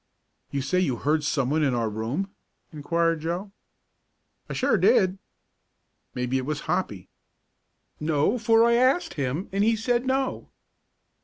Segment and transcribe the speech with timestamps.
[0.49, 2.31] "You say you heard someone in our room?"
[2.73, 3.51] inquired Joe.
[4.49, 5.19] "I sure did."
[6.15, 7.07] "Maybe it was Hoppy."
[7.99, 10.49] "No, for I asked him, and he said no."